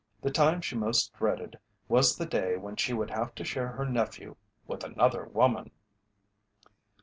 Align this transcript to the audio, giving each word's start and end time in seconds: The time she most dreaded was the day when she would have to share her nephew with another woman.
The 0.23 0.31
time 0.31 0.61
she 0.61 0.75
most 0.75 1.13
dreaded 1.13 1.59
was 1.87 2.17
the 2.17 2.25
day 2.25 2.57
when 2.57 2.75
she 2.75 2.91
would 2.91 3.11
have 3.11 3.35
to 3.35 3.43
share 3.45 3.67
her 3.67 3.85
nephew 3.85 4.35
with 4.65 4.83
another 4.83 5.25
woman. 5.25 5.69